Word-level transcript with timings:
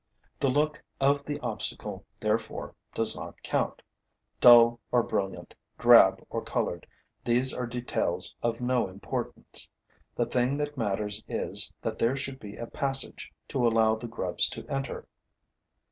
The 0.39 0.49
look 0.49 0.83
of 0.99 1.23
the 1.25 1.39
obstacle, 1.41 2.07
therefore, 2.19 2.73
does 2.95 3.15
not 3.15 3.39
count; 3.43 3.83
dull 4.39 4.79
or 4.91 5.03
brilliant, 5.03 5.53
drab 5.77 6.25
or 6.31 6.41
colored: 6.41 6.87
these 7.23 7.53
are 7.53 7.67
details 7.67 8.35
of 8.41 8.59
no 8.61 8.87
importance; 8.87 9.69
the 10.15 10.25
thing 10.25 10.57
that 10.57 10.75
matters 10.75 11.23
is 11.27 11.71
that 11.83 11.99
there 11.99 12.17
should 12.17 12.39
be 12.39 12.55
a 12.55 12.65
passage 12.65 13.31
to 13.49 13.67
allow 13.67 13.93
the 13.93 14.07
grubs 14.07 14.49
to 14.49 14.65
enter. 14.65 15.07